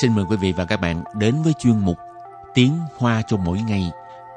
[0.00, 1.96] xin mời quý vị và các bạn đến với chuyên mục
[2.54, 3.90] Tiếng Hoa cho mỗi ngày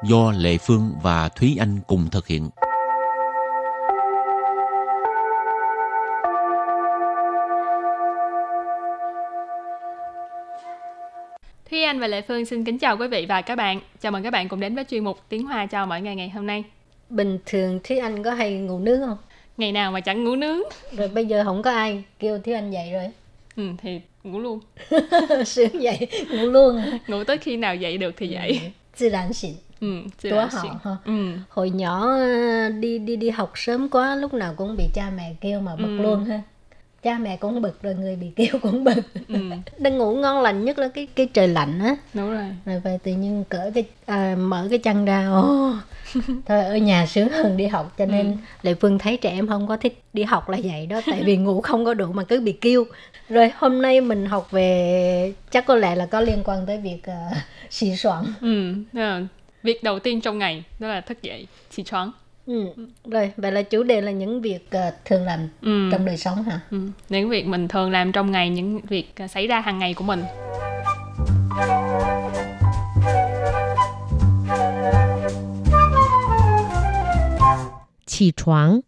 [0.04, 2.50] do Lệ Phương và Thúy Anh cùng thực hiện.
[11.70, 13.80] Thúy Anh và Lệ Phương xin kính chào quý vị và các bạn.
[14.02, 16.30] Chào mừng các bạn cùng đến với chuyên mục Tiếng Hoa cho mỗi ngày ngày
[16.30, 16.64] hôm nay.
[17.10, 19.18] Bình thường Thúy Anh có hay ngủ nướng không?
[19.58, 20.60] Ngày nào mà chẳng ngủ nướng.
[20.92, 23.12] Rồi bây giờ không có ai kêu Thúy Anh dậy rồi.
[23.56, 24.60] Ừ, thì ngủ luôn
[25.46, 28.74] sướng dậy ngủ luôn ngủ tới khi nào dậy được thì ừ, dậy tự nhiên,
[29.34, 29.88] xịn Ừ,
[30.24, 30.96] của họ ha.
[31.06, 31.12] Ừ.
[31.50, 35.36] hồi nhỏ ờ, đi đi đi học sớm quá lúc nào cũng bị cha mẹ
[35.42, 36.02] kêu mà bực ừ.
[36.02, 36.42] luôn ha
[37.08, 39.02] Cha mẹ cũng bực rồi người bị kêu cũng bực.
[39.28, 39.36] ừ,
[39.78, 41.96] Đang ngủ ngon lành nhất là cái cái trời lạnh á.
[42.14, 42.46] đúng rồi.
[42.66, 45.28] Rồi về tự nhiên cởi cái à, mở cái chăn ra.
[45.30, 45.72] Ồ.
[46.46, 48.34] Thôi ở nhà sướng hơn đi học cho nên Ừ.
[48.62, 51.38] Lệ Phương thấy trẻ em không có thích đi học là vậy đó tại vì
[51.38, 52.84] ngủ không có đủ mà cứ bị kêu.
[53.30, 56.98] Rồi hôm nay mình học về chắc có lẽ là có liên quan tới việc
[57.08, 57.38] uh,
[57.70, 58.24] xì soạn.
[58.42, 58.74] Ừ,
[59.64, 62.12] việc đầu tiên trong ngày đó là thức dậy, 起床.
[62.48, 62.66] Ừ.
[62.76, 62.88] ừ.
[63.06, 65.90] Rồi, vậy là chủ đề là những việc uh, thường làm ừ.
[65.92, 66.60] trong đời sống hả?
[66.72, 66.78] Ừ.
[67.10, 70.04] Những việc mình thường làm trong ngày, những việc ờ, xảy ra hàng ngày của
[70.04, 70.24] mình.
[78.06, 78.80] Chỉ choáng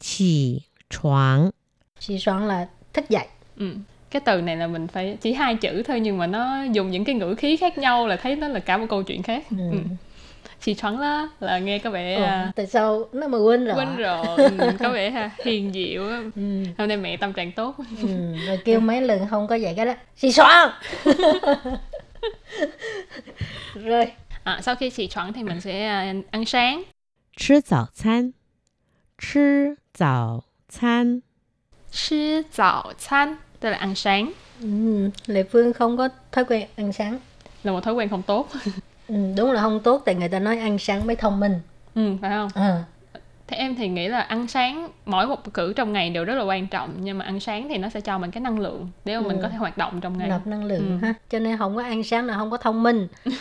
[0.00, 1.50] Chỉ choáng
[1.98, 3.26] Chỉ choáng là thức dậy.
[3.56, 3.74] Ừ.
[4.10, 7.04] Cái từ này là mình phải chỉ hai chữ thôi nhưng mà nó dùng những
[7.04, 9.44] cái ngữ khí khác nhau là thấy nó là cả một câu chuyện khác.
[9.50, 9.70] Ừ.
[9.72, 9.78] Ừ
[10.61, 13.75] Chỉ choáng lá là nghe có vẻ Ồ, à, tại sao nó mà quên rồi?
[13.75, 16.21] quên rồi, ừ, có vẻ ha, hiền diệu á.
[16.35, 16.63] Ừ.
[16.77, 17.75] Hôm nay mẹ tâm trạng tốt.
[18.01, 18.07] Ừ.
[18.47, 19.93] Rồi kêu mấy lần không có vậy cái đó.
[20.17, 20.69] Xì soạn.
[23.75, 24.11] rồi
[24.43, 26.83] À, sau khi chỉ choáng thì mình sẽ à, ăn sáng.
[27.37, 28.33] 吃早餐，
[29.17, 31.21] 吃早餐，
[31.91, 37.19] Sư早餐tức là ăn sáng Ừ, Lệ Phương không có thói quen ăn sáng.
[37.63, 38.49] là một thói quen không tốt.
[39.08, 41.60] Ừ, đúng là không tốt tại người ta nói ăn sáng mới thông minh.
[41.94, 42.48] Ừ phải không?
[42.54, 42.74] Ừ.
[43.46, 46.42] thế em thì nghĩ là ăn sáng mỗi một cử trong ngày đều rất là
[46.42, 49.16] quan trọng nhưng mà ăn sáng thì nó sẽ cho mình cái năng lượng để
[49.16, 49.28] mà ừ.
[49.28, 50.28] mình có thể hoạt động trong ngày.
[50.28, 51.06] Nạp năng lượng ừ.
[51.06, 51.14] ha.
[51.30, 53.08] Cho nên không có ăn sáng là không có thông minh.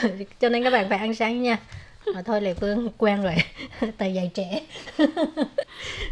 [0.40, 1.58] Cho nên các bạn phải ăn sáng nha.
[2.14, 3.34] Mà thôi lệ phương quen rồi.
[3.98, 4.62] Tại dạy trẻ.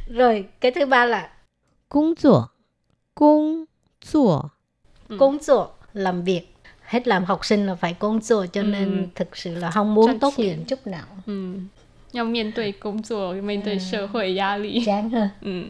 [0.08, 1.30] Rồi cái thứ ba là
[1.88, 2.30] công tác
[3.14, 3.64] công
[3.98, 5.54] tác công tác
[5.92, 6.51] làm việc
[6.92, 8.66] hết làm học sinh là phải công rồi cho ừ.
[8.66, 9.06] nên ừ.
[9.14, 11.54] thực sự là không muốn tốt nghiệp chút nào ừ.
[12.12, 13.78] Nhau miền tuổi công rồi, miền tuổi ừ.
[13.78, 15.62] sở hội gia lý Chán hơn ừ.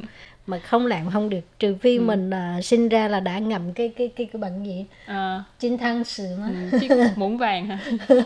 [0.47, 2.03] Mà không làm không được Trừ phi ừ.
[2.03, 5.45] mình uh, sinh ra là đã ngậm cái cái cái, cái bệnh gì à.
[5.59, 6.79] Chinh thăng sự mà ừ.
[6.81, 7.79] Chiếc muốn vàng hả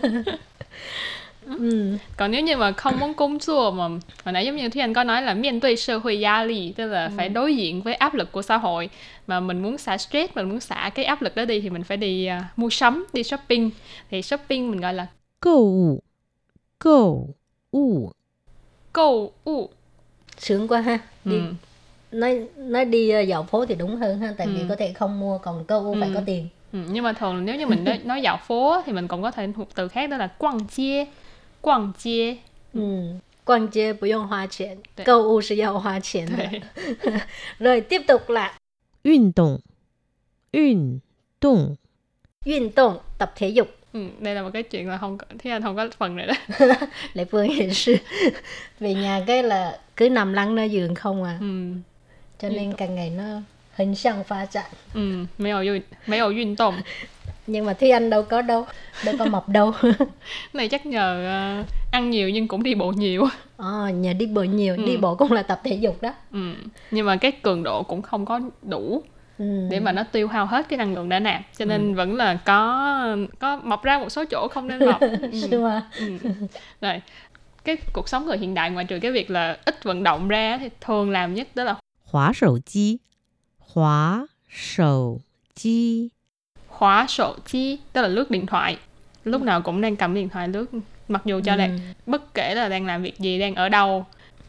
[2.16, 3.88] Còn nếu như mà không muốn công chua mà
[4.24, 6.72] hồi nãy giống như Thúy Anh có nói là miền tuy 社 hội gia lì
[6.72, 7.10] tức là ừ.
[7.16, 8.90] phải đối diện với áp lực của xã hội
[9.26, 11.84] mà mình muốn xả stress mình muốn xả cái áp lực đó đi thì mình
[11.84, 13.70] phải đi uh, mua sắm đi shopping
[14.10, 15.06] thì shopping mình gọi là
[15.40, 16.02] cầu ủ
[16.78, 17.34] cầu
[17.70, 18.12] ủ
[18.92, 19.68] cầu ủ
[20.38, 21.42] sướng quá ha đi ừ.
[22.12, 24.52] nói nói đi à, dạo phố thì đúng hơn ha tại ừ.
[24.56, 26.00] vì có thể không mua còn câu u ừ.
[26.00, 28.92] phải có tiền Ừ, nhưng mà thường nếu như mình nói, nói dạo phố thì
[28.92, 31.04] mình còn có thể một từ khác đó là quăng chia
[31.65, 32.35] quăng chia.
[32.73, 33.13] Ừ.
[33.45, 35.03] Quan chế 不用花钱 Đấy.
[35.05, 36.61] 购物是要花钱的 Đấy.
[37.59, 38.53] rồi tiếp tục là
[39.03, 39.59] 运动，
[40.51, 41.01] 运
[41.39, 41.75] 动，
[42.45, 45.61] 运动 tập thể dục Ừ, đây là một cái chuyện là không có, thế anh
[45.61, 46.33] không có phần này đó.
[47.13, 47.95] Lệ Phương hiện sư
[48.79, 51.73] về nhà cái là cứ nằm lăn nơi giường không à Ừ.
[52.39, 53.23] cho nên càng ngày nó
[53.75, 56.75] hình sang pha trạng Ừ, 没有运没有运动
[57.46, 58.66] nhưng mà Thi anh đâu có đâu
[59.04, 59.72] đâu có mập đâu
[60.52, 63.24] này chắc nhờ ờ, ăn nhiều nhưng cũng đi bộ nhiều
[63.56, 64.86] ờ à, nhờ đi bộ nhiều ừ.
[64.86, 66.52] đi bộ cũng là tập thể dục đó ừ.
[66.90, 69.02] nhưng mà cái cường độ cũng không có đủ
[69.38, 69.68] Ừ.
[69.70, 71.96] để mà nó tiêu hao hết cái năng lượng đã nạp cho nên ừ.
[71.96, 75.08] vẫn là có có mọc ra một số chỗ không nên mọc ừ.
[75.98, 76.18] ừ.
[76.80, 77.02] rồi
[77.64, 80.58] cái cuộc sống người hiện đại ngoài trừ cái việc là ít vận động ra
[80.60, 81.74] thì thường làm nhất đó là
[82.04, 82.98] hóa sầu chi
[83.58, 85.20] hóa sầu
[85.54, 86.08] chi
[86.78, 88.76] khóa sổ chi tức là lướt điện thoại
[89.24, 90.66] lúc nào cũng đang cầm điện thoại lướt
[91.08, 91.56] mặc dù cho Ừ.
[91.58, 91.68] là
[92.06, 94.06] bất kể là đang làm việc gì đang ở đâu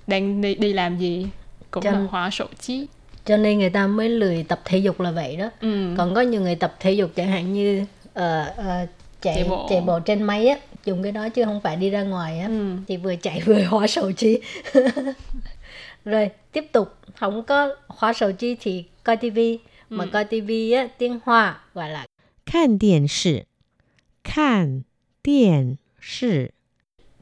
[0.07, 1.27] đang đi đi làm gì
[1.71, 2.87] cũng Cho- là khóa sổ chi
[3.25, 5.93] cho nên người ta mới lười tập thể dục là vậy đó ừ.
[5.97, 8.85] còn có nhiều người tập thể dục chẳng hạn như ờ, ờ,
[9.21, 9.67] chạy Chạy bộ.
[9.69, 12.47] chạy bộ trên máy á dùng cái đó chứ không phải đi ra ngoài á
[12.47, 12.75] Ừ.
[12.87, 14.39] thì vừa chạy vừa hóa sầu chi
[16.05, 19.59] rồi tiếp tục không có hóa sầu chi thì coi tivi
[19.89, 20.09] mà Ừ.
[20.13, 22.05] coi tivi á tiếng hoa gọi là
[22.46, 23.46] 看电视，
[24.22, 24.84] 看
[25.22, 26.52] 电视，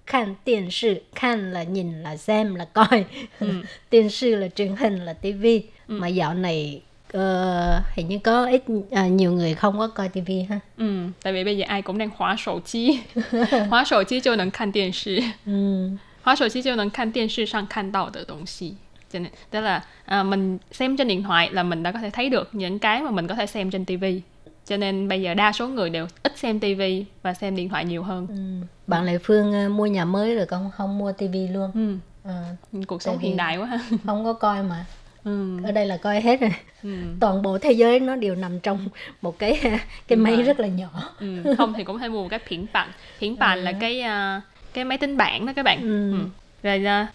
[0.07, 3.05] Khan điện sự, khan là nhìn là xem là coi.
[3.41, 3.63] Ừ.
[3.91, 5.63] Điện sự là truyền hình là tivi.
[5.87, 6.83] Mà dạo này
[7.13, 11.33] ờ, hình như có ít à, nhiều người không có coi tivi ha Ừ, tại
[11.33, 13.01] vì bây giờ ai cũng đang hóa sổ chi.
[13.71, 15.23] hóa sổ chi 就能看电视。
[15.47, 15.99] ừ.
[16.23, 18.75] 滑手机就能看电视上看到的东西
[19.13, 22.29] cho nên tức là à, mình xem trên điện thoại là mình đã có thể thấy
[22.29, 24.23] được những cái mà mình có thể xem trên tivi
[24.68, 27.86] cho nên bây giờ đa số người đều ít xem tivi và xem điện thoại
[27.86, 28.66] nhiều hơn Ừ.
[28.88, 31.96] bạn Lệ Phương ờ, mua nhà mới rồi con không mua tivi luôn ừ.
[32.24, 32.44] Ờ,
[32.88, 34.86] cuộc sống hiện đại quá ha không có coi mà
[35.24, 35.58] ừ.
[35.64, 36.52] ở đây là coi hết rồi
[36.84, 36.90] Ừ.
[37.20, 38.88] toàn bộ thế giới nó đều nằm trong
[39.22, 39.62] một cái
[40.08, 40.90] cái máy rất là nhỏ
[41.20, 41.56] Ừ.
[41.58, 44.42] không thì cũng hay mua một cái phiển bản phiển bản là cái à,
[44.74, 46.12] cái máy tính bảng đó các bạn Ừ.
[46.12, 46.20] Ừ.
[46.64, 47.08] rồi à,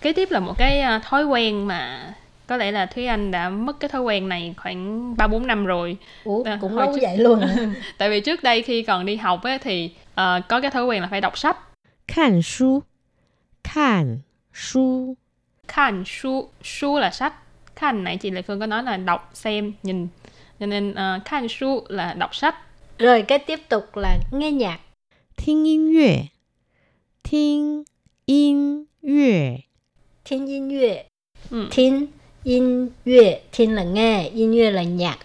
[0.00, 2.12] kế tiếp là một cái à, thói quen mà
[2.46, 5.66] có lẽ là thúy anh đã mất cái thói quen này khoảng ba bốn năm
[5.66, 5.96] rồi.
[6.24, 7.00] Ủa, à, cũng lâu trước...
[7.02, 7.40] vậy luôn
[7.98, 10.16] tại vì trước đây khi còn đi học ấy, thì uh,
[10.48, 11.56] có cái thói quen là phải đọc sách.
[12.08, 12.82] Khan su.
[13.64, 14.18] Khan
[14.54, 15.14] su.
[15.68, 17.34] Khan su su là sách.
[17.76, 20.08] Khan này chị Lệ Phương có nói là đọc xem nhìn.
[20.60, 22.54] Cho nên uh, su là đọc sách.
[22.98, 24.78] Rồi cái tiếp tục là nghe nhạc.
[25.36, 26.16] Thiên yên yue
[27.24, 27.84] Thiên
[28.26, 29.56] yên yue
[30.24, 31.04] Thiên yên yue
[31.50, 31.68] ừ.
[32.43, 35.17] 音乐thiên là nghe音乐là nhạc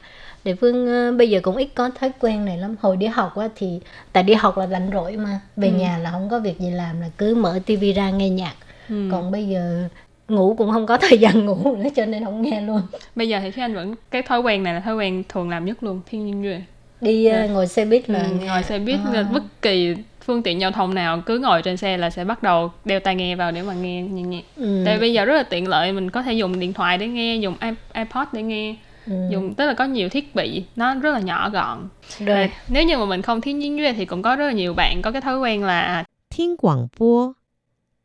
[0.44, 3.36] địa phương ờ, bây giờ cũng ít có thói quen này lắm hồi đi học
[3.36, 3.80] á thì
[4.12, 5.74] tại đi học là rảnh rỗi mà về Ừ.
[5.74, 8.54] nhà là không có việc gì làm là cứ mở tivi ra nghe nhạc
[8.88, 9.08] Ừ.
[9.12, 9.88] còn bây giờ
[10.28, 12.80] ngủ cũng không có thời gian ngủ nữa cho nên không nghe luôn
[13.16, 15.64] bây giờ thì Thúy Anh vẫn cái thói quen này là thói quen thường làm
[15.64, 16.64] nhất luôn thiên nhiên người
[17.00, 18.28] đi ờ, ngồi xe buýt là ừ.
[18.40, 19.22] nghe ngồi xe buýt À.
[19.32, 19.94] bất kỳ
[20.29, 23.15] phương tiện giao thông nào cứ ngồi trên xe là sẽ bắt đầu đeo tai
[23.15, 24.83] nghe vào để mà nghe nhạc nhạc ừ.
[24.85, 27.35] tại bây giờ rất là tiện lợi mình có thể dùng điện thoại để nghe
[27.35, 27.55] dùng
[27.93, 28.75] ipod để nghe.
[29.05, 29.13] Ừ.
[29.31, 31.87] dùng tức là có nhiều thiết bị nó rất là nhỏ gọn.
[32.19, 32.33] Được.
[32.33, 34.73] À, nếu như mà mình không thiên nhiên duyên thì cũng có rất là nhiều
[34.73, 37.33] bạn có cái thói quen là thiên quảng bố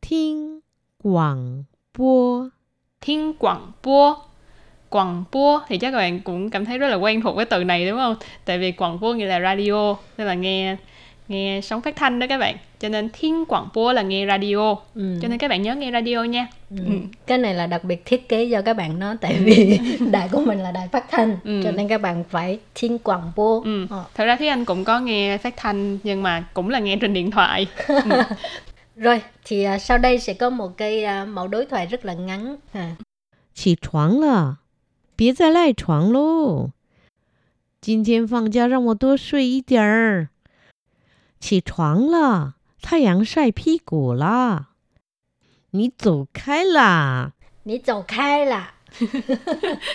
[0.01, 0.59] thiên
[1.03, 1.63] quảng
[1.97, 2.43] bố
[3.01, 4.15] thiên quảng bố
[4.89, 7.63] quảng bố thì chắc các bạn cũng cảm thấy rất là quen thuộc với từ
[7.63, 8.15] này đúng không?
[8.45, 10.75] Tại vì quảng bố nghĩa là radio nên là nghe
[11.28, 14.74] nghe sóng phát thanh đó các bạn cho nên thiên quảng bua là nghe radio
[14.94, 15.18] ừ.
[15.22, 16.76] cho nên các bạn nhớ nghe radio nha Ừ.
[16.86, 16.92] Ừ.
[17.26, 19.78] cái này là đặc biệt thiết kế cho các bạn đó tại vì
[20.10, 21.60] đài của mình là đài phát thanh Ừ.
[21.64, 23.86] cho nên các bạn phải thiên quảng bố ừ.
[23.90, 24.04] Ờ.
[24.14, 27.14] thật ra thúy anh cũng có nghe phát thanh nhưng mà cũng là nghe trên
[27.14, 27.66] điện thoại
[28.96, 32.14] rồi thì à, sau đây sẽ có một cái à, mẫu đối thoại rất là
[32.14, 32.96] ngắn à.
[33.54, 34.58] 起床了，
[35.16, 36.70] 别再赖床喽。
[37.80, 40.28] 今天放假，让我多睡一点儿。
[41.44, 44.68] 起床了，太阳晒屁股啦。
[45.72, 47.32] 你走开啦！
[47.64, 48.72] Ní dầu khai là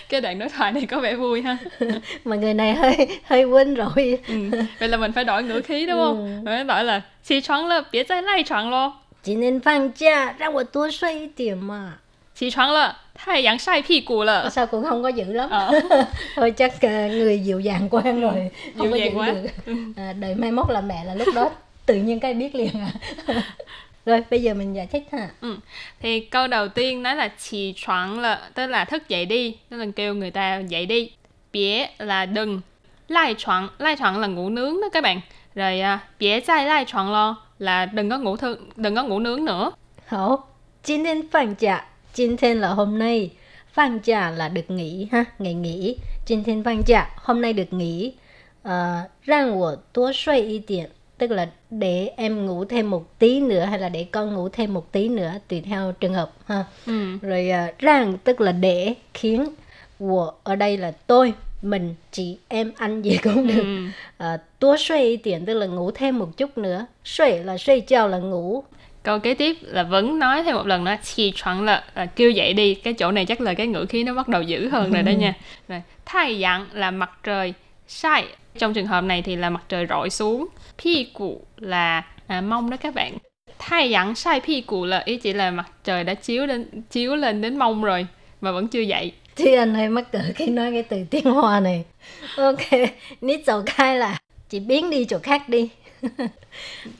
[0.10, 1.58] cái đoạn đối thoại này có vẻ vui ha
[2.24, 4.50] mà người này hơi hơi quên rồi ừ.
[4.80, 6.26] vậy là mình phải đổi ngữ khí đúng không Ừ.
[6.26, 8.94] mình phải đổi là起床了别再赖床咯
[9.24, 11.98] chỉ nên放假让我多睡一点嘛
[12.40, 15.72] 起床了太阳晒屁股了 sao cũng không có dữ lắm Ờ.
[16.36, 19.28] thôi chắc à, người dịu dàng quen rồi không Dịu có dàng giữ quá.
[19.32, 21.50] được à, đợi mai mốt là mẹ là lúc đó
[21.86, 22.92] tự nhiên cái biết liền à
[24.06, 25.30] rồi bây giờ mình giải thích ha
[26.00, 30.58] thì câu đầu tiên nói là起床了tức là thức dậy đi tức là kêu người ta
[30.60, 31.12] dậy đi
[31.54, 32.62] bía là đừng
[33.08, 35.22] lai床lai床là ngủ nướng đó các bạn
[35.56, 39.72] rồi à, bía再赖床lo là đừng có ngủ thư, đừng có ngủ nướng nữa
[40.08, 40.38] Hảo,
[40.84, 41.84] 今天放假，
[42.15, 43.31] Jin Thiên là hôm nay,
[43.73, 45.97] Phan Trà là được nghỉ ha, ngày nghỉ.
[46.27, 48.13] Jin Thiên Phan Trà hôm nay được nghỉ.
[48.63, 50.87] Ờ, uh, rằng wo tua suy y điện,
[51.19, 54.75] tức là để em ngủ thêm một tí nữa hay là để con ngủ thêm
[54.75, 56.65] một tí nữa tùy theo trường hợp ha.
[56.87, 57.19] Ừ.
[57.23, 59.47] Rồi ờ, uh, rằng tức là để khiến
[59.99, 63.55] của ở đây là tôi mình chị em anh gì cũng ừ.
[63.55, 63.87] được ừ.
[64.19, 64.77] à, tua
[65.47, 68.65] tức là ngủ thêm một chút nữa suy là suy chào là ngủ
[69.03, 72.31] câu kế tiếp là vẫn nói thêm một lần nữa chỉ chuẩn là, là kêu
[72.31, 74.93] dậy đi cái chỗ này chắc là cái ngữ khí nó bắt đầu dữ hơn
[74.93, 75.35] rồi đó nha.
[75.69, 77.55] Rồi thay dạng là mặt trời
[77.87, 78.25] sai.
[78.59, 80.47] Trong trường hợp này thì là mặt trời rọi xuống.
[80.79, 83.13] Pi cụ là à, mông đó các bạn.
[83.59, 87.17] Thay dạng sai pi cụ là ý chỉ là mặt trời đã chiếu lên chiếu
[87.17, 88.07] lên đến mông rồi
[88.41, 89.13] mà vẫn chưa dậy.
[89.37, 91.85] Thì anh hay mắc cỡ khi nói cái từ tiếng hoa này.
[92.37, 92.89] Ok
[93.21, 95.69] nít dầu cai là chỉ biến đi chỗ khác đi.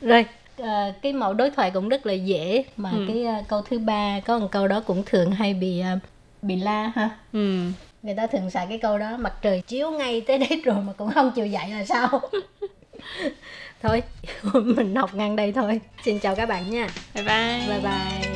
[0.01, 0.25] Rồi
[0.57, 2.97] ờ, cái mẫu đối thoại cũng rất là dễ mà Ừ.
[3.07, 5.99] cái ờ, câu thứ ba có một câu đó cũng thường hay bị ờ,
[6.41, 7.09] bị la ha.
[7.33, 7.61] ừ.
[8.03, 10.93] Người ta thường xài cái câu đó mặt trời chiếu ngay tới đấy rồi mà
[10.97, 12.21] cũng không chịu dậy là sao?
[13.81, 14.01] thôi,
[14.65, 15.81] mình học ngang đây thôi.
[16.03, 16.89] Xin chào các bạn nha.
[17.15, 18.30] bye bye Bye bye.